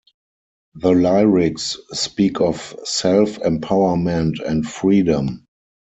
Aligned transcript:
The 0.73 0.89
lyrics 0.93 1.77
speak 1.91 2.41
of 2.41 2.75
self-empowerment 2.85 4.43
and 4.43 4.65
freedom. 4.67 5.45